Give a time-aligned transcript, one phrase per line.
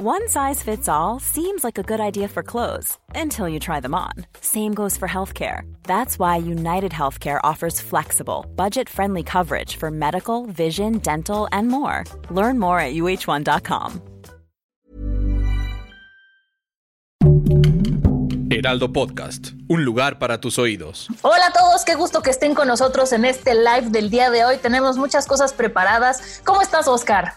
[0.00, 3.96] One size fits all seems like a good idea for clothes until you try them
[3.96, 4.12] on.
[4.40, 5.62] Same goes for healthcare.
[5.82, 12.04] That's why United Healthcare offers flexible, budget friendly coverage for medical, vision, dental, and more.
[12.30, 14.00] Learn more at uh1.com.
[18.50, 21.08] Heraldo Podcast, un lugar para tus oídos.
[21.22, 24.44] Hola a todos, qué gusto que estén con nosotros en este live del día de
[24.44, 24.58] hoy.
[24.58, 26.40] Tenemos muchas cosas preparadas.
[26.44, 27.34] ¿Cómo estás, Oscar?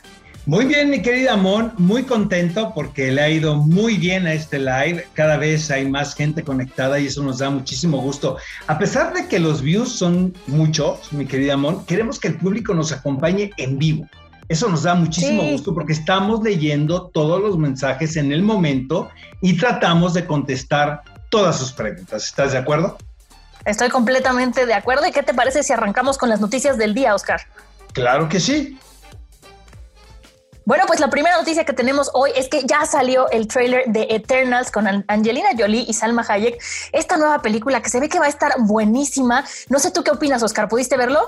[0.48, 4.58] Muy bien, mi querida Mon, muy contento porque le ha ido muy bien a este
[4.58, 5.08] live.
[5.14, 8.38] Cada vez hay más gente conectada y eso nos da muchísimo gusto.
[8.66, 12.74] A pesar de que los views son muchos, mi querida Mon, queremos que el público
[12.74, 14.08] nos acompañe en vivo.
[14.50, 19.10] Eso nos da muchísimo gusto porque estamos leyendo todos los mensajes en el momento
[19.42, 22.26] y tratamos de contestar todas sus preguntas.
[22.26, 22.98] ¿Estás de acuerdo?
[23.64, 25.06] Estoy completamente de acuerdo.
[25.06, 27.42] ¿Y qué te parece si arrancamos con las noticias del día, Oscar?
[27.94, 28.80] Claro que sí.
[30.66, 34.08] Bueno, pues la primera noticia que tenemos hoy es que ya salió el trailer de
[34.12, 36.62] Eternals con Angelina Jolie y Salma Hayek.
[36.92, 39.44] Esta nueva película que se ve que va a estar buenísima.
[39.70, 40.68] No sé tú qué opinas, Oscar.
[40.68, 41.20] ¿Pudiste verlo?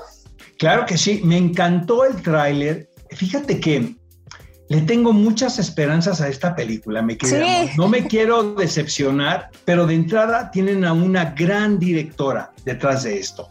[0.58, 1.20] Claro que sí.
[1.24, 2.88] Me encantó el tráiler.
[3.10, 3.96] Fíjate que
[4.68, 7.18] le tengo muchas esperanzas a esta película, me
[7.76, 13.50] No me quiero decepcionar, pero de entrada tienen a una gran directora detrás de esto.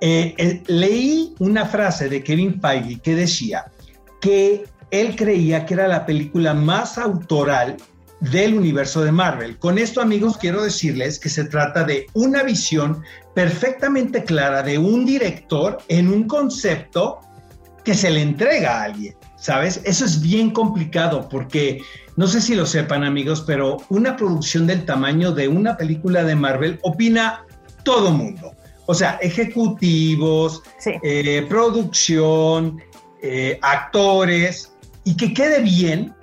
[0.00, 3.66] Eh, eh, leí una frase de Kevin Feige que decía
[4.20, 7.76] que él creía que era la película más autoral
[8.20, 9.58] del universo de Marvel.
[9.58, 13.02] Con esto, amigos, quiero decirles que se trata de una visión
[13.34, 17.18] perfectamente clara de un director en un concepto
[17.84, 19.80] que se le entrega a alguien, ¿sabes?
[19.84, 21.80] Eso es bien complicado porque,
[22.16, 26.36] no sé si lo sepan, amigos, pero una producción del tamaño de una película de
[26.36, 27.44] Marvel opina
[27.82, 28.52] todo mundo.
[28.86, 30.62] O sea, ejecutivos,
[31.02, 32.80] eh, producción,
[33.22, 34.71] eh, actores,
[35.04, 36.14] y que quede bien,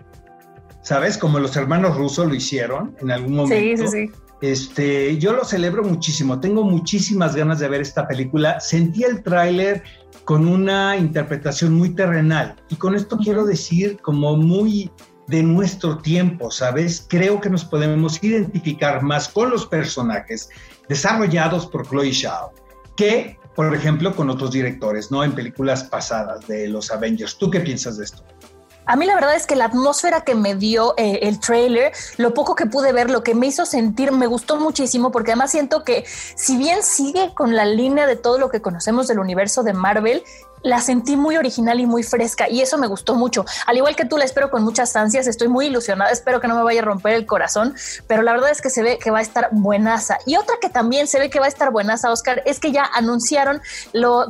[0.82, 1.18] ¿sabes?
[1.18, 3.84] Como los hermanos rusos lo hicieron en algún momento.
[3.84, 4.20] Sí, sí, sí.
[4.42, 8.60] Este, yo lo celebro muchísimo, tengo muchísimas ganas de ver esta película.
[8.62, 9.84] Sentí el tráiler
[10.24, 14.90] con una interpretación muy terrenal y con esto quiero decir como muy
[15.28, 17.06] de nuestro tiempo, ¿sabes?
[17.08, 20.50] Creo que nos podemos identificar más con los personajes
[20.88, 22.54] desarrollados por Chloe Zhao
[22.96, 25.24] que, por ejemplo, con otros directores, ¿no?
[25.24, 27.38] En películas pasadas de los Avengers.
[27.38, 28.24] ¿Tú qué piensas de esto?
[28.86, 32.34] A mí la verdad es que la atmósfera que me dio eh, el trailer, lo
[32.34, 35.84] poco que pude ver, lo que me hizo sentir, me gustó muchísimo porque además siento
[35.84, 39.74] que si bien sigue con la línea de todo lo que conocemos del universo de
[39.74, 40.24] Marvel,
[40.64, 43.46] la sentí muy original y muy fresca y eso me gustó mucho.
[43.66, 46.56] Al igual que tú la espero con muchas ansias, estoy muy ilusionada, espero que no
[46.56, 47.76] me vaya a romper el corazón,
[48.08, 50.18] pero la verdad es que se ve que va a estar buenaza.
[50.26, 52.86] Y otra que también se ve que va a estar buenaza, Oscar, es que ya
[52.94, 53.62] anunciaron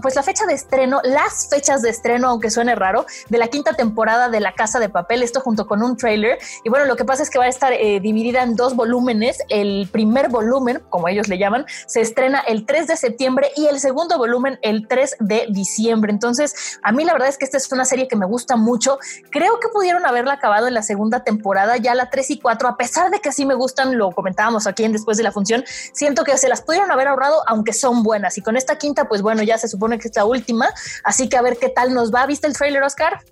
[0.01, 3.73] pues la fecha de estreno, las fechas de estreno, aunque suene raro, de la quinta
[3.73, 6.39] temporada de La Casa de Papel, esto junto con un trailer.
[6.63, 9.39] Y bueno, lo que pasa es que va a estar eh, dividida en dos volúmenes.
[9.49, 13.79] El primer volumen, como ellos le llaman, se estrena el 3 de septiembre y el
[13.79, 16.11] segundo volumen el 3 de diciembre.
[16.19, 18.99] Entonces, a mí la verdad es que esta es una serie que me gusta mucho.
[19.29, 22.75] Creo que pudieron haberla acabado en la segunda temporada, ya la 3 y 4, a
[22.75, 25.63] pesar de que así me gustan, lo comentábamos aquí en después de la función,
[25.93, 28.37] siento que se las pudieron haber ahorrado, aunque son buenas.
[28.37, 30.67] Y con esta quinta, pues bueno, ya se supone que es la última.
[31.05, 32.25] Así que a ver qué tal nos va.
[32.25, 33.23] ¿Viste el trailer, Oscar?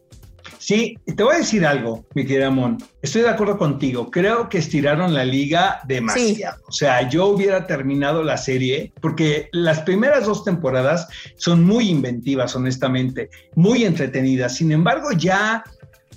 [0.57, 2.77] Sí, te voy a decir algo, mi querida Mon.
[3.01, 4.11] Estoy de acuerdo contigo.
[4.11, 6.61] Creo que estiraron la liga demasiado.
[6.67, 12.55] O sea, yo hubiera terminado la serie porque las primeras dos temporadas son muy inventivas,
[12.55, 14.55] honestamente, muy entretenidas.
[14.55, 15.63] Sin embargo, ya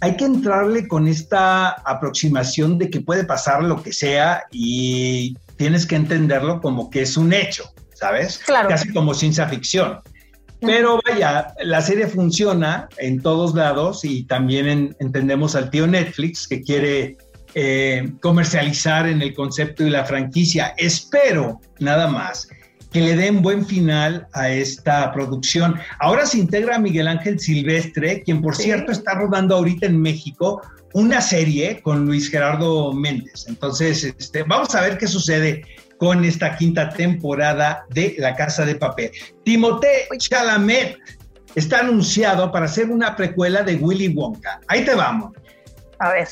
[0.00, 5.86] hay que entrarle con esta aproximación de que puede pasar lo que sea y tienes
[5.86, 8.38] que entenderlo como que es un hecho, ¿sabes?
[8.38, 8.68] Claro.
[8.68, 10.00] Casi como ciencia ficción.
[10.60, 16.62] Pero vaya, la serie funciona en todos lados y también entendemos al tío Netflix que
[16.62, 17.16] quiere
[17.54, 20.74] eh, comercializar en el concepto y la franquicia.
[20.76, 22.48] Espero nada más
[22.92, 25.76] que le den buen final a esta producción.
[25.98, 30.60] Ahora se integra Miguel Ángel Silvestre, quien por cierto está rodando ahorita en México
[30.92, 33.46] una serie con Luis Gerardo Méndez.
[33.48, 35.64] Entonces, este, vamos a ver qué sucede
[36.00, 39.10] con esta quinta temporada de La Casa de Papel.
[39.44, 40.96] Timothée Chalamet
[41.54, 44.60] está anunciado para hacer una precuela de Willy Wonka.
[44.66, 45.32] Ahí te vamos.
[45.98, 46.26] A ver.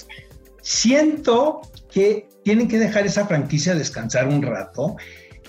[0.62, 1.60] Siento
[1.92, 4.96] que tienen que dejar esa franquicia descansar un rato.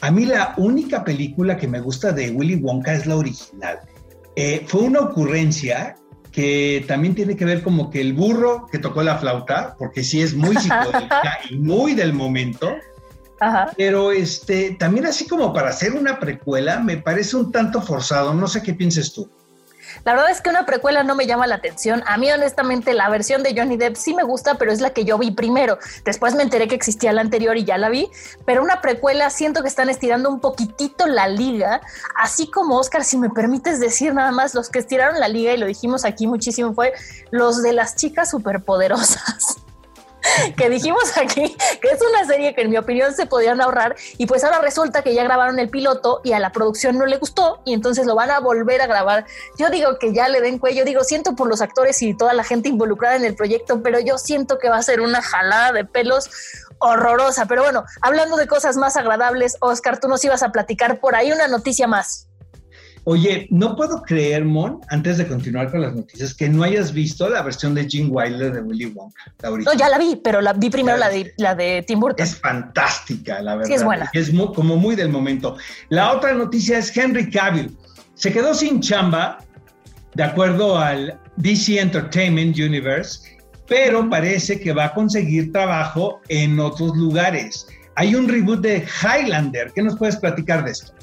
[0.02, 3.80] A mí la única película que me gusta de Willy Wonka es la original.
[4.36, 5.96] Eh, fue una ocurrencia
[6.34, 10.22] que también tiene que ver como que el burro que tocó la flauta, porque sí
[10.22, 12.76] es muy psicodélica y muy del momento.
[13.78, 18.34] Pero este, también así como para hacer una precuela, me parece un tanto forzado.
[18.34, 19.30] No sé qué pienses tú.
[20.06, 22.04] La verdad es que una precuela no me llama la atención.
[22.06, 25.06] A mí, honestamente, la versión de Johnny Depp sí me gusta, pero es la que
[25.06, 25.78] yo vi primero.
[26.06, 28.10] Después me enteré que existía la anterior y ya la vi.
[28.46, 31.82] Pero una precuela siento que están estirando un poquitito la liga.
[32.16, 35.58] Así como Oscar, si me permites decir nada más, los que estiraron la liga y
[35.58, 36.94] lo dijimos aquí muchísimo fue
[37.32, 39.58] los de las chicas superpoderosas.
[40.58, 44.26] que dijimos aquí que es una serie que en mi opinión se podían ahorrar y
[44.26, 47.62] pues ahora resulta que ya grabaron el piloto y a la producción no le gustó
[47.66, 49.26] y entonces lo van a volver a grabar.
[49.58, 52.44] Yo digo que ya le den cuello, digo, siento por los actores y toda la
[52.44, 55.86] gente involucrada en el proyecto, pero yo siento que va a ser una jalada de
[55.86, 56.30] pelos
[56.80, 57.46] horrorosa.
[57.46, 61.32] Pero bueno, hablando de cosas más agradables, Oscar, tú nos ibas a platicar por ahí
[61.32, 62.29] una noticia más.
[63.06, 67.30] Oye, no puedo creer, Mon, antes de continuar con las noticias, que no hayas visto
[67.30, 69.34] la versión de Gene Wilder de Willy Wonka.
[69.42, 72.24] no, ya la vi, pero la vi primero la de, la de Tim Burton.
[72.24, 73.68] Es fantástica, la verdad.
[73.68, 74.10] Sí, es buena.
[74.14, 75.58] Es como muy del momento.
[75.90, 77.76] La otra noticia es Henry Cavill.
[78.16, 79.40] Se quedó sin chamba,
[80.14, 83.38] de acuerdo al DC Entertainment Universe,
[83.68, 87.68] pero parece que va a conseguir trabajo en otros lugares.
[87.96, 89.72] Hay un reboot de Highlander.
[89.74, 90.94] ¿Qué nos puedes platicar de esto?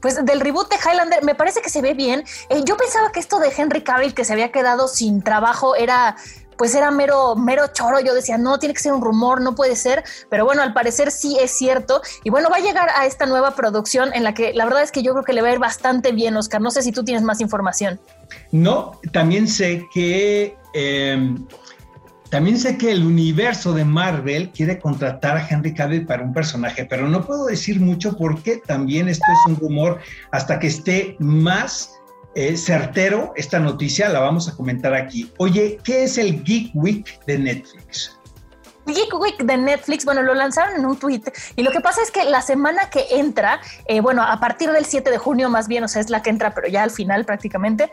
[0.00, 2.24] Pues del reboot de Highlander me parece que se ve bien.
[2.48, 6.16] Eh, yo pensaba que esto de Henry Cavill que se había quedado sin trabajo era
[6.60, 8.00] pues era mero, mero choro.
[8.00, 10.04] Yo decía, no, tiene que ser un rumor, no puede ser.
[10.28, 12.02] Pero bueno, al parecer sí es cierto.
[12.22, 14.92] Y bueno, va a llegar a esta nueva producción en la que la verdad es
[14.92, 16.60] que yo creo que le va a ir bastante bien, Oscar.
[16.60, 17.98] No sé si tú tienes más información.
[18.52, 21.46] No, también sé que em,
[22.30, 26.84] también sé que el universo de Marvel quiere contratar a Henry Cavill para un personaje,
[26.84, 29.98] pero no puedo decir mucho porque también esto es un rumor
[30.30, 32.00] hasta que esté más
[32.36, 35.32] eh, certero esta noticia, la vamos a comentar aquí.
[35.38, 38.16] Oye, ¿qué es el Geek Week de Netflix?
[38.86, 41.22] Geek Week de Netflix, bueno, lo lanzaron en un tweet
[41.56, 44.84] y lo que pasa es que la semana que entra, eh, bueno, a partir del
[44.84, 47.24] 7 de junio más bien, o sea, es la que entra, pero ya al final
[47.24, 47.92] prácticamente,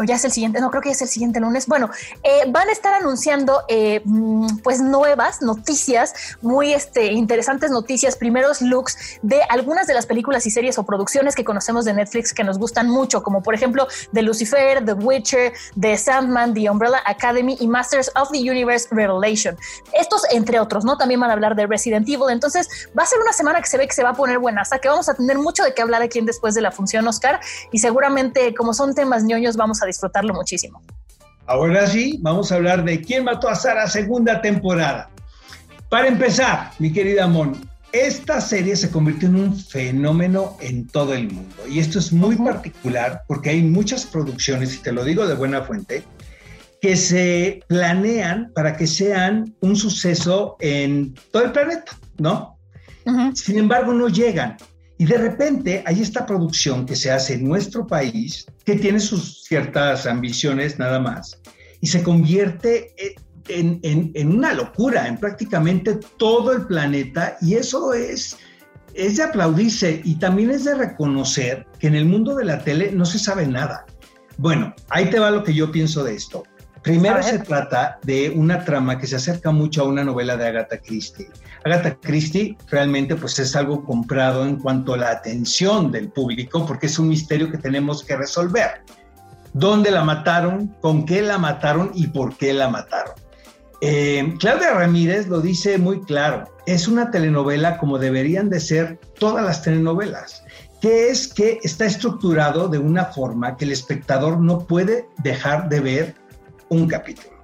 [0.00, 1.66] o ya es el siguiente, no creo que es el siguiente lunes.
[1.66, 1.90] Bueno,
[2.22, 8.62] eh, van a estar anunciando eh, mm, pues nuevas noticias, muy este, interesantes noticias, primeros
[8.62, 12.44] looks de algunas de las películas y series o producciones que conocemos de Netflix que
[12.44, 17.58] nos gustan mucho, como por ejemplo The Lucifer, The Witcher, The Sandman, The Umbrella Academy
[17.60, 19.58] y Masters of the Universe Revelation.
[19.92, 20.96] Estos entre otros, ¿no?
[20.96, 22.30] También van a hablar de Resident Evil.
[22.30, 24.62] Entonces va a ser una semana que se ve que se va a poner buena,
[24.62, 27.40] hasta que vamos a tener mucho de qué hablar aquí después de la función Oscar
[27.70, 30.82] y seguramente como son temas ñoños vamos a disfrutarlo muchísimo.
[31.46, 35.10] Ahora sí, vamos a hablar de quién mató a Sara segunda temporada.
[35.88, 41.28] Para empezar, mi querida Mon, esta serie se convirtió en un fenómeno en todo el
[41.32, 41.56] mundo.
[41.68, 45.62] Y esto es muy particular porque hay muchas producciones, y te lo digo de buena
[45.62, 46.04] fuente,
[46.80, 52.56] que se planean para que sean un suceso en todo el planeta, ¿no?
[53.34, 54.56] Sin embargo, no llegan.
[55.00, 59.44] Y de repente hay esta producción que se hace en nuestro país, que tiene sus
[59.44, 61.40] ciertas ambiciones nada más,
[61.80, 62.94] y se convierte
[63.48, 68.36] en, en, una locura en prácticamente todo el planeta, y eso es,
[68.92, 72.92] es de aplaudirse y también es de reconocer que en el mundo de la tele
[72.92, 73.86] no se sabe nada.
[74.36, 76.42] Bueno, ahí te va lo que yo pienso de esto.
[76.82, 80.78] Primero se trata de una trama que se acerca mucho a una novela de Agatha
[80.78, 81.28] Christie.
[81.64, 86.86] Agatha Christie realmente pues es algo comprado en cuanto a la atención del público porque
[86.86, 88.82] es un misterio que tenemos que resolver.
[89.52, 90.68] ¿Dónde la mataron?
[90.80, 91.90] ¿Con qué la mataron?
[91.94, 93.14] ¿Y por qué la mataron?
[93.82, 96.54] Eh, Claudia Ramírez lo dice muy claro.
[96.66, 100.44] Es una telenovela como deberían de ser todas las telenovelas
[100.80, 105.80] que es que está estructurado de una forma que el espectador no puede dejar de
[105.80, 106.14] ver
[106.70, 107.36] un capítulo.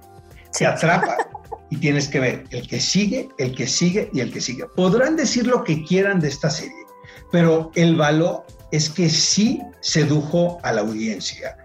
[0.51, 1.15] Se atrapa
[1.69, 4.65] y tienes que ver el que sigue, el que sigue y el que sigue.
[4.75, 6.85] Podrán decir lo que quieran de esta serie,
[7.31, 11.55] pero el valor es que sí sedujo a la audiencia.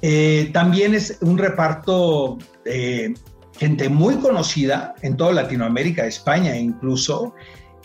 [0.00, 3.14] Eh, también es un reparto de
[3.58, 7.34] gente muy conocida en toda Latinoamérica, España incluso.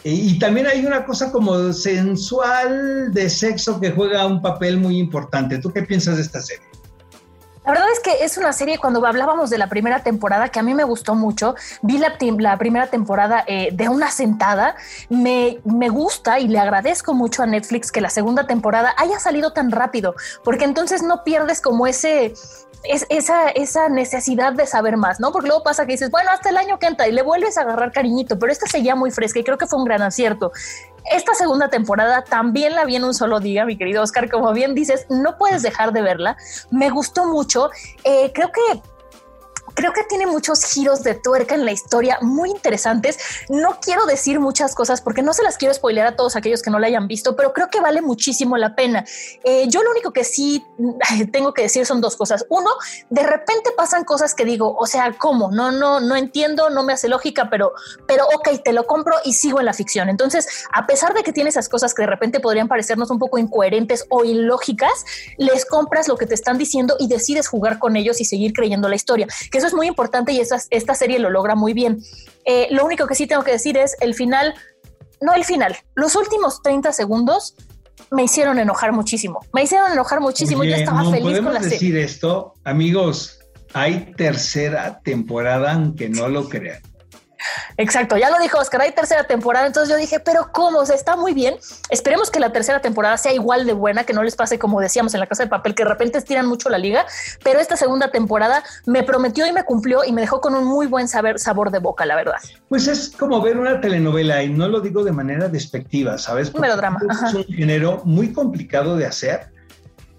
[0.04, 5.60] Y también hay una cosa como sensual de sexo que juega un papel muy importante.
[5.60, 6.68] ¿Tú qué piensas de esta serie?
[7.66, 10.64] La verdad es que es una serie, cuando hablábamos de la primera temporada, que a
[10.64, 14.76] mí me gustó mucho, vi la, la primera temporada eh, de una sentada,
[15.10, 19.54] me, me gusta y le agradezco mucho a Netflix que la segunda temporada haya salido
[19.54, 22.34] tan rápido, porque entonces no pierdes como ese,
[22.84, 25.32] es esa, esa necesidad de saber más, ¿no?
[25.32, 27.62] Porque luego pasa que dices, bueno, hasta el año que entra y le vuelves a
[27.62, 30.52] agarrar cariñito, pero esta seguía muy fresca y creo que fue un gran acierto.
[31.12, 34.74] Esta segunda temporada también la vi en un solo día, mi querido Oscar, como bien
[34.74, 36.38] dices, no puedes dejar de verla.
[36.72, 37.53] Me gustó mucho.
[38.04, 38.62] Eh, creo que
[39.74, 43.18] creo que tiene muchos giros de tuerca en la historia muy interesantes.
[43.50, 46.70] No quiero decir muchas cosas porque no se las quiero spoilear a todos aquellos que
[46.70, 49.06] no la hayan visto, pero creo que vale muchísimo la pena.
[49.44, 50.66] Eh, yo lo único que sí
[51.32, 52.46] tengo que decir son dos cosas.
[52.50, 52.70] Uno,
[53.10, 55.52] de repente pasan cosas que digo, o sea, ¿cómo?
[55.52, 57.74] No, no, no entiendo, no me hace lógica, pero,
[58.08, 60.10] pero ok, te lo compro y sigo en la ficción.
[60.10, 63.38] Entonces, a pesar de que tiene esas cosas que de repente podrían parecernos un poco
[63.38, 65.06] incoherentes o ilógicas,
[65.38, 68.90] les compras lo que te están diciendo y decides jugar con ellos y seguir creyendo
[68.90, 72.02] la historia, que eso es muy importante y esta serie lo logra muy bien.
[72.44, 74.54] Eh, lo único que sí tengo que decir es el final,
[75.22, 77.56] no el final, los últimos 30 segundos
[78.12, 79.40] me hicieron enojar muchísimo.
[79.54, 80.66] Me hicieron enojar muchísimo.
[80.66, 81.78] Yo estaba feliz con la serie.
[81.80, 83.40] decir esto, amigos.
[83.74, 86.82] Hay tercera temporada, aunque no lo crean.
[87.78, 90.80] Exacto, ya lo dijo Oscar, hay tercera temporada, entonces yo dije, pero ¿cómo?
[90.80, 91.56] O sea, está muy bien.
[91.90, 95.14] Esperemos que la tercera temporada sea igual de buena, que no les pase como decíamos
[95.14, 97.06] en la casa de papel, que de repente estiran mucho la liga,
[97.44, 100.88] pero esta segunda temporada me prometió y me cumplió y me dejó con un muy
[100.88, 102.38] buen saber, sabor de boca, la verdad.
[102.70, 106.54] Pues es como ver una telenovela y no lo digo de manera despectiva, ¿sabes?
[106.54, 107.00] un melodrama.
[107.26, 109.53] Es un género muy complicado de hacer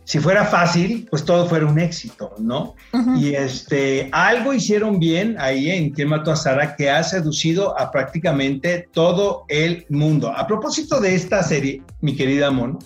[0.05, 2.75] si fuera fácil, pues todo fuera un éxito, ¿no?
[3.19, 7.91] Y este, algo hicieron bien ahí en Quién mató a Sara que ha seducido a
[7.91, 10.31] prácticamente todo el mundo.
[10.31, 12.79] A propósito de esta serie, mi querida Mon,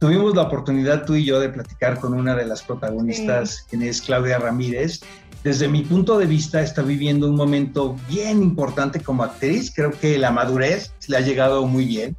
[0.00, 4.02] tuvimos la oportunidad tú y yo de platicar con una de las protagonistas, quien es
[4.02, 5.00] Claudia Ramírez.
[5.44, 9.72] Desde mi punto de vista, está viviendo un momento bien importante como actriz.
[9.72, 12.16] Creo que la madurez le ha llegado muy bien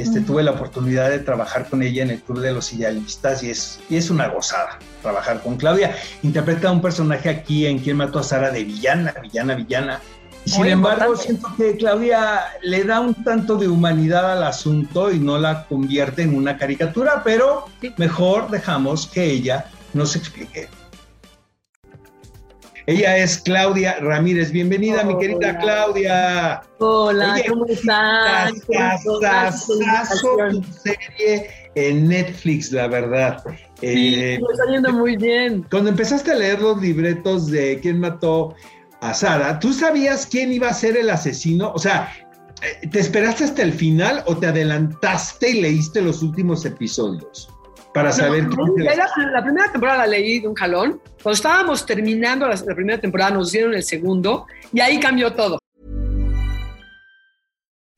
[0.00, 3.50] este, Tuve la oportunidad de trabajar con ella en el Club de los Idealistas y
[3.50, 5.96] es, y es una gozada trabajar con Claudia.
[6.22, 10.00] Interpreta a un personaje aquí en Quien mató a Sara de villana, villana, villana.
[10.44, 15.38] sin embargo, siento que Claudia le da un tanto de humanidad al asunto y no
[15.38, 20.68] la convierte en una caricatura, pero mejor dejamos que ella nos explique.
[22.88, 24.50] Ella es Claudia Ramírez.
[24.50, 26.62] Bienvenida, mi querida Claudia.
[26.78, 28.54] Hola, ¿cómo estás?
[29.66, 33.44] tu serie en Netflix, la verdad.
[33.78, 35.66] Sí, eh, está yendo muy bien.
[35.70, 38.54] Cuando empezaste a leer los libretos de quién mató
[39.02, 41.70] a Sara, ¿tú sabías quién iba a ser el asesino?
[41.74, 42.10] O sea,
[42.62, 47.50] eh, ¿te esperaste hasta el final o te adelantaste y leíste los últimos episodios?
[47.98, 48.44] Para saber
[49.32, 51.00] la, primera temporada la leí de un jalón.
[51.20, 55.58] Cuando estábamos terminando la, la primera temporada, nos dieron el segundo y ahí cambió todo.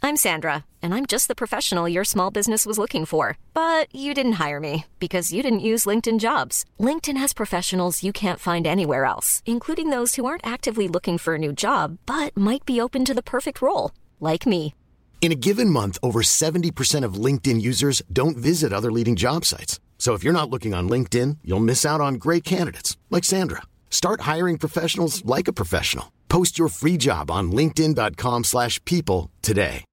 [0.03, 3.37] I'm Sandra, and I'm just the professional your small business was looking for.
[3.53, 6.65] But you didn't hire me because you didn't use LinkedIn jobs.
[6.79, 11.35] LinkedIn has professionals you can't find anywhere else, including those who aren't actively looking for
[11.35, 14.73] a new job but might be open to the perfect role, like me.
[15.21, 19.79] In a given month, over 70% of LinkedIn users don't visit other leading job sites.
[20.01, 23.61] So if you're not looking on LinkedIn, you'll miss out on great candidates like Sandra.
[23.91, 26.11] Start hiring professionals like a professional.
[26.31, 29.85] Post your free job on linkedin.com/people today.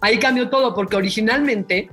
[0.00, 1.90] Ahí cambió todo porque originalmente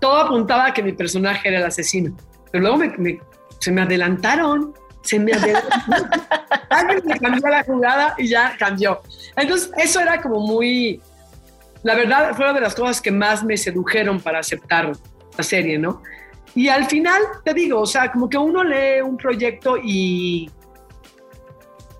[0.00, 2.16] todo apuntaba a que mi personaje era el asesino,
[2.50, 3.20] pero luego me, me,
[3.58, 4.72] se me adelantaron.
[5.02, 6.10] Se me adelantaron.
[6.70, 9.02] Alguien me cambió la jugada y ya cambió.
[9.36, 11.02] Entonces, eso era como muy
[11.82, 14.92] la verdad fue una de las cosas que más me sedujeron para aceptar
[15.36, 16.02] la serie, ¿no?
[16.54, 20.50] Y al final, te digo, o sea, como que uno lee un proyecto y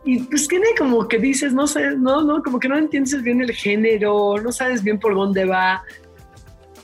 [0.04, 3.40] y pues tiene como que dices, no sé, no, no, como que no entiendes bien
[3.40, 5.84] el género, no sabes bien por dónde va,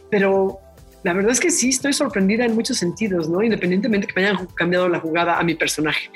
[0.09, 0.59] pero
[1.03, 3.43] la verdad es que sí, estoy sorprendida en muchos sentidos, ¿no?
[3.43, 6.11] Independientemente que me hayan cambiado la jugada a mi personaje.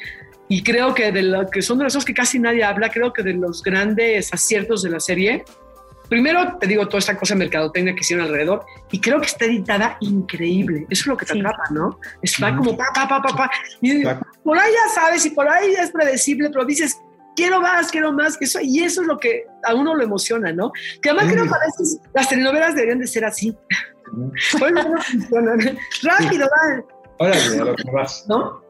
[0.49, 3.12] Y creo que de lo que son de las cosas que casi nadie habla, creo
[3.12, 5.45] que de los grandes aciertos de la serie
[6.12, 9.47] primero te digo toda esta cosa de mercadotecnia que hicieron alrededor y creo que está
[9.47, 10.87] editada increíble.
[10.90, 11.99] Eso es lo que te atrapa, ¿no?
[12.21, 13.50] Está como pa, pa, pa, pa, pa.
[13.81, 14.04] Y
[14.45, 17.00] por ahí ya sabes y por ahí ya es predecible, pero dices,
[17.35, 20.52] quiero más, quiero más, que eso, y eso es lo que a uno lo emociona,
[20.52, 20.71] ¿no?
[21.00, 23.57] Que además creo que a veces las telenovelas deberían de ser así.
[24.59, 25.78] bueno, no funcionan.
[26.02, 26.85] Rápido, dale.
[27.21, 28.26] Órale, a lo que vas.
[28.28, 28.62] ¿No?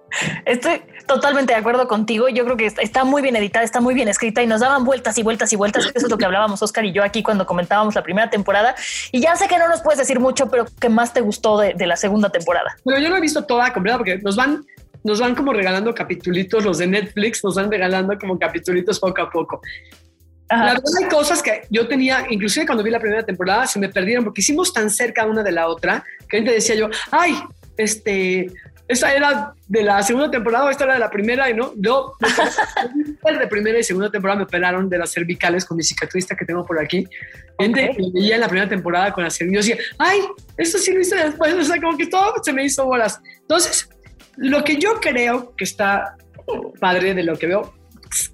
[0.44, 2.28] Estoy totalmente de acuerdo contigo.
[2.28, 5.18] Yo creo que está muy bien editada, está muy bien escrita y nos daban vueltas
[5.18, 5.86] y vueltas y vueltas.
[5.94, 8.74] Eso es lo que hablábamos Oscar y yo aquí cuando comentábamos la primera temporada.
[9.10, 11.86] Y ya sé que no nos puedes decir mucho, pero ¿qué más te gustó de,
[11.86, 12.76] la segunda temporada?
[12.84, 14.64] Bueno, yo no he visto toda completa porque nos van,
[15.02, 19.30] nos van como regalando capitulitos, los de Netflix nos van regalando como capitulitos poco a
[19.30, 19.60] poco.
[20.48, 23.88] La verdad hay cosas que yo tenía, inclusive cuando vi la primera temporada, se me
[23.88, 27.34] perdieron porque hicimos tan cerca una de la otra que te decía yo, ay,
[27.78, 28.52] este,
[28.92, 32.14] esta era de la segunda temporada, esta era de la primera, y no, yo,
[33.38, 36.64] de primera y segunda temporada me operaron de las cervicales con mi cicatrista que tengo
[36.64, 37.06] por aquí.
[37.58, 38.12] Gente okay.
[38.12, 40.20] veía en la primera temporada con la cervicales, yo decía, ay,
[40.56, 43.20] esto sí lo hice después, o sea, como que todo se me hizo bolas.
[43.40, 43.88] Entonces,
[44.36, 46.16] lo que yo creo que está
[46.80, 47.74] padre de lo que veo,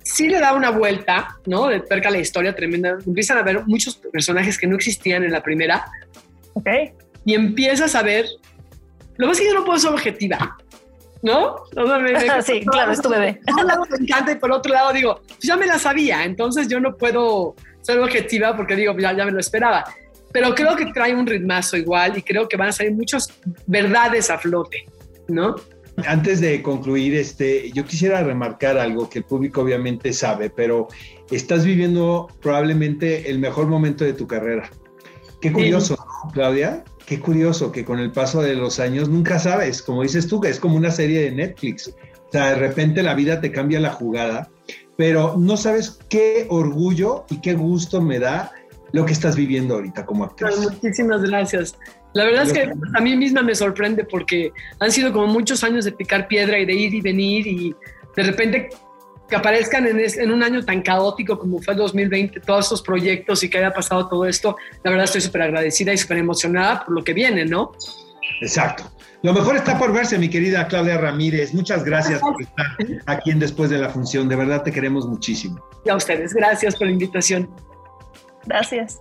[0.03, 1.69] sí le da una vuelta, ¿no?
[1.69, 2.99] De perca la historia tremenda.
[3.07, 5.85] Empiezan a ver muchos personajes que no existían en la primera.
[6.55, 6.69] Ok.
[7.25, 8.27] Y empiezas a ver.
[9.19, 10.57] Lo más que yo no puedo ser objetiva,
[11.23, 11.57] ¿no?
[12.43, 13.41] sí, claro, es tu bebé.
[13.45, 16.25] Por un lado me encanta y por otro lado digo, pues ya me la sabía,
[16.25, 19.85] entonces yo no puedo ser objetiva porque digo, ya, ya me lo esperaba.
[20.33, 23.29] Pero creo que trae un ritmazo igual y creo que van a salir muchas
[23.67, 24.87] verdades a flote,
[25.27, 25.57] ¿no?
[26.07, 30.87] Antes de concluir, este, yo quisiera remarcar algo que el público obviamente sabe, pero
[31.31, 34.71] estás viviendo probablemente el mejor momento de tu carrera.
[35.41, 36.85] Qué curioso, ¿no, Claudia?
[37.09, 40.51] Qué curioso que con el paso de los años nunca sabes, como dices tú, que
[40.51, 41.89] es como una serie de Netflix.
[41.89, 44.51] O sea, de repente la vida te cambia la jugada,
[44.99, 48.53] pero no sabes qué orgullo y qué gusto me da
[48.93, 50.55] lo que estás viviendo ahorita como actriz.
[50.59, 51.79] muchísimas gracias.
[52.13, 55.87] La verdad es que a mí misma me sorprende porque han sido como muchos años
[55.87, 57.75] de picar piedra y de ir y venir y
[58.17, 58.69] de repente
[59.29, 63.51] que aparezcan en, un año tan caótico como fue el 2020, todos estos proyectos y
[63.51, 67.05] que haya pasado todo esto, la verdad estoy súper agradecida y súper emocionada por lo
[67.05, 67.73] que viene, ¿no?
[68.41, 68.91] Exacto.
[69.23, 71.53] Lo mejor está por verse, mi querida Claudia Ramírez.
[71.53, 72.67] Muchas gracias por estar
[73.07, 74.29] aquí en Después de la Función.
[74.29, 75.61] De verdad te queremos muchísimo.
[75.85, 77.51] Y a ustedes, gracias por la invitación.
[78.47, 79.01] Gracias.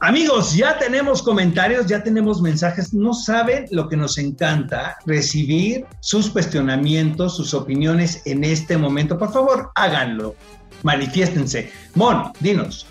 [0.00, 2.92] Amigos, ya tenemos comentarios, ya tenemos mensajes.
[2.92, 9.18] No saben lo que nos encanta recibir sus cuestionamientos, sus opiniones en este momento.
[9.18, 10.34] Por favor, háganlo.
[10.82, 11.72] Manifiéstense.
[11.94, 12.86] Mon, dinos.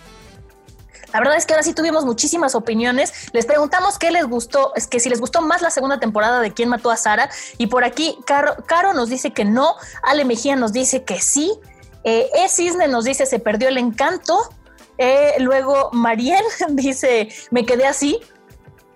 [1.13, 3.13] La verdad es que ahora sí tuvimos muchísimas opiniones.
[3.31, 6.51] Les preguntamos qué les gustó, es que si les gustó más la segunda temporada de
[6.53, 7.29] Quién mató a Sara.
[7.57, 11.53] Y por aquí, Caro, nos dice que no, Ale Mejía nos dice que sí.
[12.03, 14.37] Eh, e Cisne nos dice se perdió el encanto.
[14.97, 18.19] Eh, luego Mariel dice, me quedé así.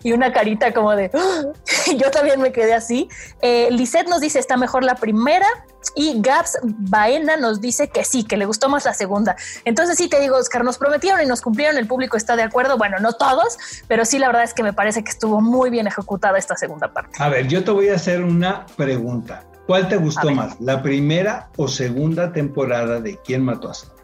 [0.02, 1.12] Y una carita como de,
[1.98, 3.10] yo también me quedé así.
[3.42, 5.48] Eh, Lisette nos dice, está mejor la primera.
[5.96, 9.36] Y Gaps Baena nos dice que sí, que le gustó más la segunda.
[9.66, 12.78] Entonces sí te digo, Oscar, nos prometieron y nos cumplieron, el público está de acuerdo.
[12.78, 15.88] Bueno, no todos, pero sí la verdad es que me parece que estuvo muy bien
[15.88, 17.22] ejecutada esta segunda parte.
[17.22, 19.46] A ver, yo te voy a hacer una pregunta.
[19.68, 23.99] ¿Cuál te gustó más, la primera o segunda temporada de ¿Quién mató a Sara?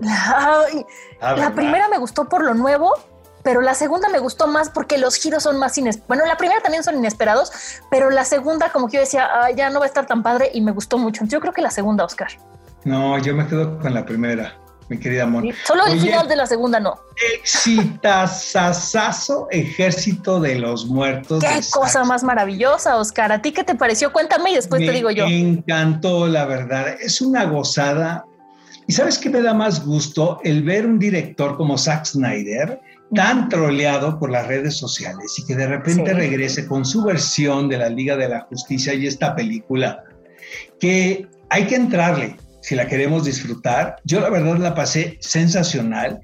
[0.00, 2.92] La primera me gustó por lo nuevo,
[3.42, 6.06] pero la segunda me gustó más porque los giros son más inesperados.
[6.08, 7.50] Bueno, la primera también son inesperados,
[7.90, 10.60] pero la segunda como que yo decía, ya no va a estar tan padre y
[10.60, 11.24] me gustó mucho.
[11.24, 12.28] Yo creo que la segunda, Oscar.
[12.84, 15.44] No, yo me quedo con la primera, mi querida amor.
[15.64, 17.00] Solo el final de la segunda no.
[17.36, 21.42] Exitazazazo, Ejército de los Muertos.
[21.42, 23.32] Qué cosa más maravillosa, Oscar.
[23.32, 24.12] ¿A ti qué te pareció?
[24.12, 25.26] Cuéntame y después te digo yo.
[25.26, 26.88] Me encantó, la verdad.
[27.00, 28.24] Es una gozada
[28.86, 32.80] y sabes qué me da más gusto el ver un director como Zack Snyder
[33.14, 37.78] tan troleado por las redes sociales y que de repente regrese con su versión de
[37.78, 40.04] la Liga de la Justicia y esta película
[40.80, 43.96] que hay que entrarle si la queremos disfrutar.
[44.04, 46.20] Yo la verdad la pasé sensacional.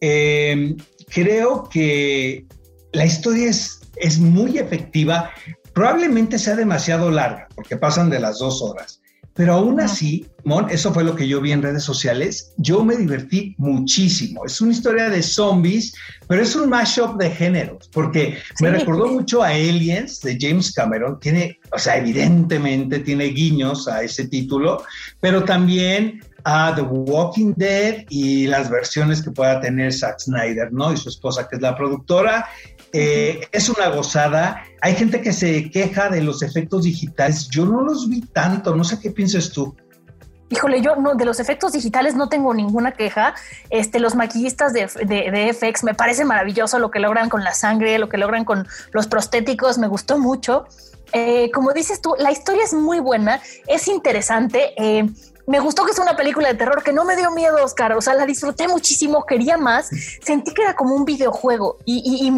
[0.00, 0.76] Em,
[1.08, 2.46] creo que
[2.92, 5.30] la historia es, es muy efectiva.
[5.72, 8.97] Probablemente sea demasiado larga porque pasan de las dos horas
[9.38, 12.96] pero aún así, Mon, eso fue lo que yo vi en redes sociales, yo me
[12.96, 14.44] divertí muchísimo.
[14.44, 15.94] Es una historia de zombies,
[16.26, 21.20] pero es un mashup de géneros, porque me recordó mucho a Aliens de James Cameron.
[21.20, 24.82] Tiene, o sea, evidentemente tiene guiños a ese título,
[25.20, 30.92] pero también a The Walking Dead y las versiones que pueda tener Zack Snyder, ¿no?
[30.92, 32.48] Y su esposa, que es la productora.
[32.92, 34.62] Eh, es una gozada.
[34.80, 37.48] Hay gente que se queja de los efectos digitales.
[37.48, 38.74] Yo no los vi tanto.
[38.74, 39.74] No sé qué piensas tú.
[40.50, 43.34] Híjole, yo no, de los efectos digitales no tengo ninguna queja.
[43.68, 47.98] Este, los maquillistas de, de, FX me parece maravilloso lo que logran con la sangre,
[47.98, 50.66] lo que logran con los prostéticos, me gustó mucho.
[51.12, 54.72] Eh, como dices tú, la historia es muy buena, es interesante.
[54.78, 55.06] Eh,
[55.46, 57.92] me gustó que es una película de terror que no me dio miedo, Oscar.
[57.92, 59.90] O sea, la disfruté muchísimo, quería más.
[60.22, 62.30] Sentí que era como un videojuego y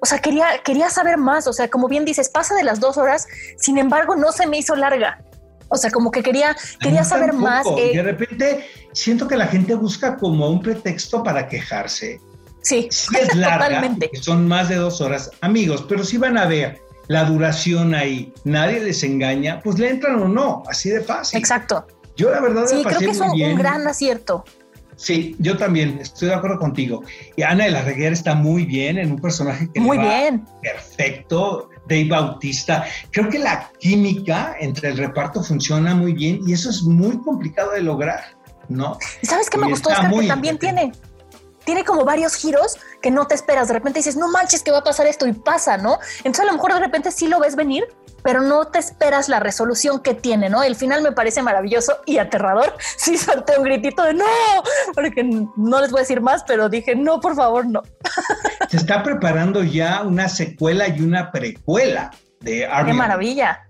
[0.00, 2.96] o sea, quería, quería saber más, o sea, como bien dices, pasa de las dos
[2.96, 5.22] horas, sin embargo, no se me hizo larga.
[5.68, 7.64] O sea, como que quería, quería saber más.
[7.78, 7.92] Eh.
[7.94, 12.20] De repente siento que la gente busca como un pretexto para quejarse.
[12.62, 14.10] Sí, es larga, totalmente.
[14.20, 18.80] Son más de dos horas, amigos, pero si van a ver la duración ahí, nadie
[18.80, 21.38] les engaña, pues le entran o no, así de fácil.
[21.38, 21.86] Exacto.
[22.16, 24.44] Yo la verdad sí, creo que es un gran acierto.
[25.00, 27.02] Sí, yo también estoy de acuerdo contigo.
[27.34, 30.46] Y Ana de la Reguera está muy bien en un personaje que muy bien.
[30.60, 31.70] perfecto.
[31.88, 32.84] Dave Bautista.
[33.10, 37.72] Creo que la química entre el reparto funciona muy bien y eso es muy complicado
[37.72, 38.20] de lograr,
[38.68, 38.98] ¿no?
[39.22, 39.88] ¿Y sabes qué me gustó?
[39.88, 40.92] Oscar, que también tiene
[41.64, 43.68] tiene como varios giros que no te esperas.
[43.68, 45.98] De repente dices, no manches que va a pasar esto y pasa, ¿no?
[46.18, 47.86] Entonces a lo mejor de repente sí lo ves venir,
[48.22, 50.62] pero no te esperas la resolución que tiene, ¿no?
[50.62, 52.74] El final me parece maravilloso y aterrador.
[52.96, 54.24] Sí solté un gritito de no,
[54.94, 57.82] porque no les voy a decir más, pero dije, no, por favor, no.
[58.68, 62.92] Se está preparando ya una secuela y una precuela de Army.
[62.92, 63.66] ¡Qué maravilla!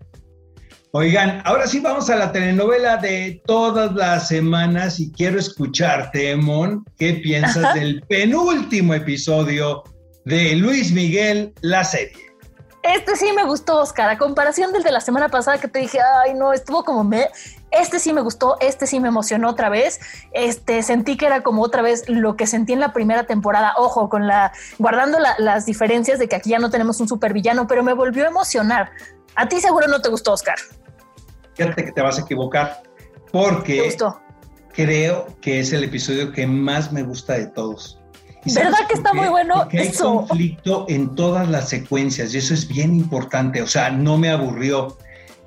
[0.93, 6.85] Oigan, ahora sí vamos a la telenovela de todas las semanas y quiero escucharte, Mon,
[6.99, 9.85] ¿qué piensas del penúltimo episodio
[10.25, 12.30] de Luis Miguel, la serie?
[12.83, 14.09] Este sí me gustó, Oscar.
[14.09, 17.29] A comparación del de la semana pasada que te dije, ay, no, estuvo como me.
[17.71, 20.01] Este sí me gustó, este sí me emocionó otra vez.
[20.33, 23.75] Este sentí que era como otra vez lo que sentí en la primera temporada.
[23.77, 27.83] Ojo, con la guardando las diferencias de que aquí ya no tenemos un supervillano, pero
[27.83, 28.90] me volvió a emocionar.
[29.37, 30.57] A ti seguro no te gustó, Oscar.
[31.55, 32.83] Fíjate que te vas a equivocar,
[33.31, 33.95] porque
[34.73, 38.00] creo que es el episodio que más me gusta de todos.
[38.44, 39.55] ¿Verdad que está muy bueno?
[39.57, 43.62] Porque hay conflicto en todas las secuencias y eso es bien importante.
[43.62, 44.96] O sea, no me aburrió.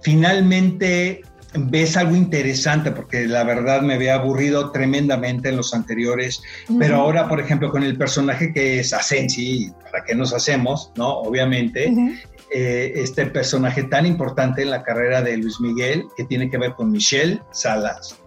[0.01, 1.21] Finalmente
[1.55, 6.41] ves algo interesante porque la verdad me había aburrido tremendamente en los anteriores,
[6.79, 10.91] pero ahora, por ejemplo, con el personaje que es Asensi, ¿para qué nos hacemos?
[10.95, 11.19] ¿No?
[11.19, 11.93] Obviamente,
[12.53, 16.73] eh, este personaje tan importante en la carrera de Luis Miguel, que tiene que ver
[16.73, 18.17] con Michelle Salas,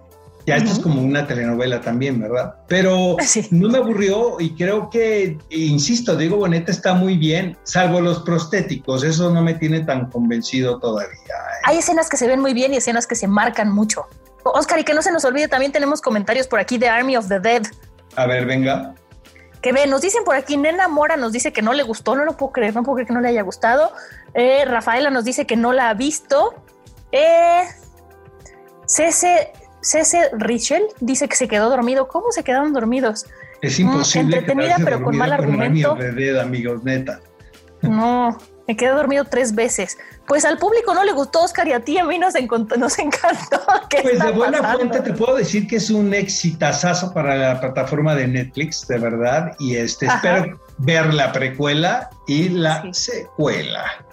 [0.46, 2.54] ya esto es como una telenovela también, ¿verdad?
[2.68, 3.16] Pero
[3.50, 9.02] no me aburrió y creo que, insisto, Diego Boneta está muy bien, salvo los prostéticos,
[9.02, 11.16] eso no me tiene tan convencido todavía.
[11.16, 11.62] ¿eh?
[11.64, 14.06] Hay escenas que se ven muy bien y escenas que se marcan mucho.
[14.44, 17.26] Oscar, y que no se nos olvide, también tenemos comentarios por aquí de Army of
[17.26, 17.62] the Dead.
[18.14, 18.94] A ver, venga.
[19.60, 22.24] Que ve, nos dicen por aquí, Nena Mora nos dice que no le gustó, no
[22.24, 23.92] lo puedo creer, no puedo creer que no le haya gustado.
[24.34, 26.54] Eh, Rafaela nos dice que no la ha visto.
[27.10, 27.64] Eh,
[28.86, 29.52] Cese
[29.86, 32.08] Cese Richel dice que se quedó dormido.
[32.08, 33.26] ¿Cómo se quedaron dormidos?
[33.62, 34.38] Es imposible.
[34.38, 35.96] entretenida, pero con mal argumento.
[35.96, 37.20] Con amigos, neta.
[37.82, 39.96] No, me quedé dormido tres veces.
[40.26, 42.34] Pues al público no le gustó Oscar y a ti a mí nos,
[42.76, 43.60] nos encantó.
[44.02, 48.26] pues de buena fuente te puedo decir que es un exitazazo para la plataforma de
[48.26, 49.54] Netflix, de verdad.
[49.60, 54.04] Y este espero ver la precuela y la secuela.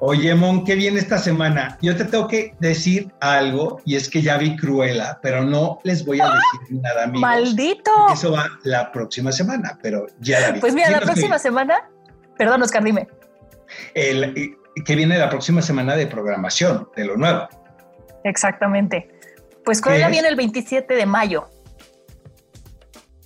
[0.00, 1.78] Oye, Mon, qué bien esta semana.
[1.80, 6.04] Yo te tengo que decir algo y es que ya vi Cruella, pero no les
[6.04, 7.22] voy a decir nada, amigos.
[7.22, 7.90] ¡Maldito!
[8.12, 10.60] Eso va la próxima semana, pero ya la vi.
[10.60, 11.88] Pues mira, la próxima semana,
[12.36, 13.08] perdón, Oscar, dime.
[13.94, 17.48] El, que viene la próxima semana de programación, de lo nuevo.
[18.24, 19.08] Exactamente.
[19.64, 21.48] Pues Cruella viene el 27 de mayo.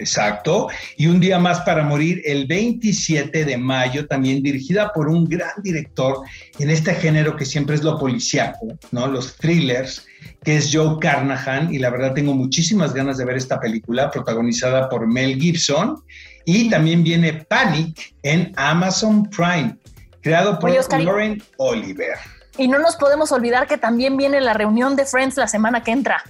[0.00, 0.68] Exacto.
[0.96, 5.62] Y un día más para morir, el 27 de mayo, también dirigida por un gran
[5.62, 6.22] director
[6.58, 9.06] en este género que siempre es lo policíaco, ¿no?
[9.06, 10.06] Los thrillers,
[10.42, 11.72] que es Joe Carnahan.
[11.72, 16.02] Y la verdad tengo muchísimas ganas de ver esta película, protagonizada por Mel Gibson.
[16.46, 19.76] Y también viene Panic en Amazon Prime,
[20.22, 22.16] creado por Lauren Oliver.
[22.56, 25.92] Y no nos podemos olvidar que también viene la reunión de Friends la semana que
[25.92, 26.24] entra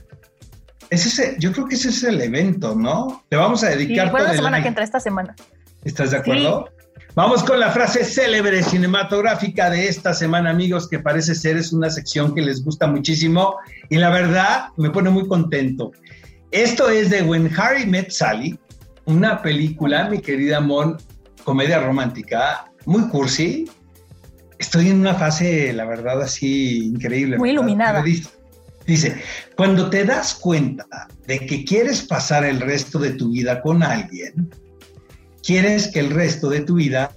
[0.91, 3.25] ese, yo creo que ese es el evento, ¿no?
[3.31, 4.09] Le vamos a dedicar.
[4.09, 5.35] Sí, la semana que entra, esta semana.
[5.85, 6.69] ¿Estás de acuerdo?
[7.15, 11.91] Vamos con la frase célebre cinematográfica de esta semana, amigos, que parece ser es una
[11.91, 13.57] sección que les gusta muchísimo
[13.89, 15.91] y la verdad me pone muy contento.
[16.53, 18.59] Esto es de When Harry Met Sally,
[19.07, 20.99] una película, mi querida Mon,
[21.43, 23.69] comedia romántica, muy cursi.
[24.59, 27.39] Estoy en una fase, la verdad, así increíble.
[27.39, 28.05] Muy iluminada.
[28.87, 29.23] Dice,
[29.57, 34.51] cuando te das cuenta de que quieres pasar el resto de tu vida con alguien,
[35.43, 37.13] quieres que el resto de tu vida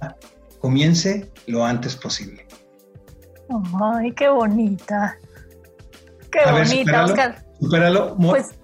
[0.60, 2.46] comience lo antes posible.
[3.80, 5.18] Ay, qué bonita.
[6.30, 7.44] Qué bonita, Oscar.
[7.60, 8.16] Supéralo.
[8.16, 8.54] Pues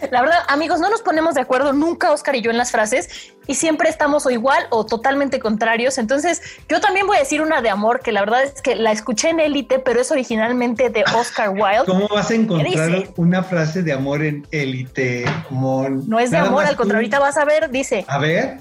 [0.10, 3.32] la verdad, amigos, no nos ponemos de acuerdo nunca, Oscar y yo, en las frases
[3.46, 5.98] y siempre estamos o igual o totalmente contrarios.
[5.98, 8.92] Entonces, yo también voy a decir una de amor que la verdad es que la
[8.92, 11.84] escuché en Élite, pero es originalmente de Oscar Wilde.
[11.86, 16.76] ¿Cómo vas a encontrar una frase de amor en Élite, No es de amor, al
[16.76, 18.04] contrario, ahorita vas a ver, dice.
[18.08, 18.58] A ver.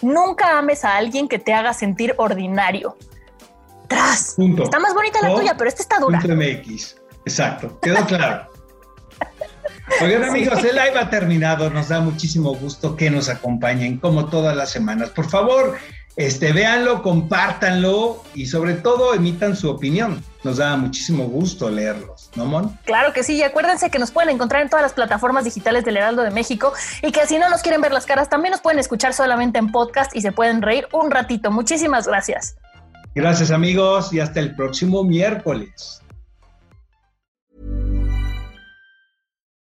[0.00, 2.96] Nunca ames a alguien que te haga sentir ordinario.
[3.86, 4.36] Tras.
[4.38, 6.18] Está más bonita la tuya, pero esta está dura.
[6.18, 6.96] MX.
[7.24, 7.78] Exacto.
[7.80, 8.48] Quedó claro.
[10.00, 11.70] Oigan amigos, el live ha terminado.
[11.70, 15.10] Nos da muchísimo gusto que nos acompañen como todas las semanas.
[15.10, 15.76] Por favor,
[16.16, 20.22] este, véanlo, compártanlo y sobre todo emitan su opinión.
[20.44, 22.76] Nos da muchísimo gusto leerlos, ¿no, Mon?
[22.84, 25.96] Claro que sí, y acuérdense que nos pueden encontrar en todas las plataformas digitales del
[25.96, 28.78] Heraldo de México y que si no nos quieren ver las caras, también nos pueden
[28.78, 31.50] escuchar solamente en podcast y se pueden reír un ratito.
[31.50, 32.56] Muchísimas gracias.
[33.14, 36.01] Gracias amigos y hasta el próximo miércoles.